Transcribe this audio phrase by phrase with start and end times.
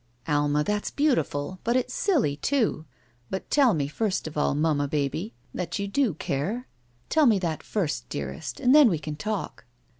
[0.27, 2.85] "Alma, that's beautiful, but it's silly, too.
[3.29, 6.67] But tell me first of all, mamma baby, that you do care.
[7.09, 9.63] Tell me that first, dearest, and then we can talk."